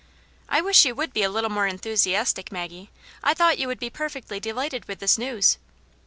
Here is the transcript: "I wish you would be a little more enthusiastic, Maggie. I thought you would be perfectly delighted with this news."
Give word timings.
"I 0.49 0.61
wish 0.61 0.83
you 0.83 0.95
would 0.95 1.13
be 1.13 1.21
a 1.21 1.29
little 1.29 1.51
more 1.51 1.67
enthusiastic, 1.67 2.51
Maggie. 2.51 2.89
I 3.21 3.35
thought 3.35 3.59
you 3.59 3.67
would 3.67 3.77
be 3.77 3.91
perfectly 3.91 4.39
delighted 4.39 4.85
with 4.87 4.97
this 4.97 5.15
news." 5.15 5.59